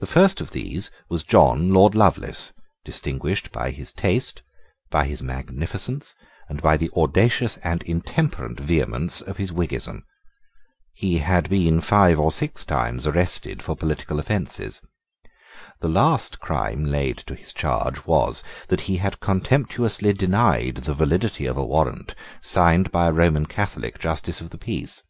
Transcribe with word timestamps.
The 0.00 0.06
first 0.06 0.40
of 0.40 0.50
these 0.50 0.90
was 1.08 1.22
John 1.22 1.70
Lord 1.72 1.94
Lovelace, 1.94 2.52
distinguished 2.84 3.52
by 3.52 3.70
his 3.70 3.92
taste, 3.92 4.42
by 4.90 5.04
his 5.06 5.22
magnificence, 5.22 6.12
and 6.48 6.60
by 6.60 6.76
the 6.76 6.90
audacious 6.96 7.56
and 7.58 7.80
intemperate 7.84 8.58
vehemence 8.58 9.20
of 9.20 9.36
his 9.36 9.52
Whiggism. 9.52 10.02
He 10.92 11.18
had 11.18 11.48
been 11.48 11.80
five 11.80 12.18
or 12.18 12.32
six 12.32 12.64
times 12.64 13.06
arrested 13.06 13.62
for 13.62 13.76
political 13.76 14.18
offences. 14.18 14.80
The 15.80 15.88
last 15.88 16.40
crime 16.40 16.86
laid 16.86 17.18
to 17.18 17.36
his 17.36 17.52
charge 17.52 18.06
was, 18.06 18.42
that 18.66 18.80
he 18.90 18.96
had 18.96 19.20
contemptuously 19.20 20.12
denied 20.14 20.78
the 20.78 20.94
validity 20.94 21.46
of 21.46 21.56
a 21.56 21.64
warrant, 21.64 22.16
signed 22.42 22.90
by 22.90 23.06
a 23.06 23.12
Roman 23.12 23.46
Catholic 23.46 24.00
Justice 24.00 24.40
of 24.40 24.50
the 24.50 24.58
Peace. 24.58 25.04